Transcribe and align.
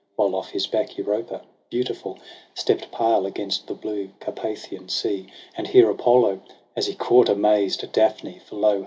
While 0.15 0.33
off 0.33 0.49
his 0.49 0.65
back 0.65 0.97
Europa 0.97 1.43
beautiful 1.69 2.17
Stept 2.55 2.91
pale 2.91 3.27
against 3.27 3.67
the 3.67 3.75
blue 3.75 4.09
Carpathian 4.19 4.89
sea; 4.89 5.27
And 5.55 5.67
here 5.67 5.91
Apollo, 5.91 6.41
as 6.75 6.87
he 6.87 6.95
caught 6.95 7.29
amazed 7.29 7.85
Daphne, 7.91 8.39
for 8.43 8.55
lo! 8.55 8.79